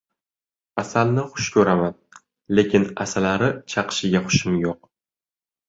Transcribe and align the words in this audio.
•Asalni 0.83 1.25
xush 1.33 1.49
ko‘raman, 1.57 1.93
lekin 2.61 2.89
asalari 3.07 3.53
chaqishiga 3.75 4.25
xushim 4.27 4.59
yo‘q. 4.67 4.93